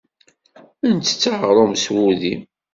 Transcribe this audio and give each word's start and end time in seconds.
Ntett 0.95 1.23
aɣṛum 1.33 1.73
s 1.83 1.85
wudi. 1.93 2.35